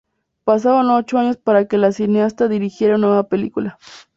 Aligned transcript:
Pasaron 0.45 0.89
ocho 0.89 1.19
años 1.19 1.37
para 1.37 1.67
que 1.67 1.77
la 1.77 1.91
cineasta 1.91 2.47
dirigiera 2.47 2.95
una 2.95 3.05
nueva 3.09 3.29
película. 3.29 3.77